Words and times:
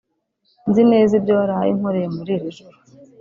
Nzi 0.69 0.83
neza 0.91 1.11
ibyo 1.19 1.33
waraye 1.39 1.69
unkoreye 1.75 2.07
muri 2.15 2.31
iri 2.37 2.55
joro 2.57 2.77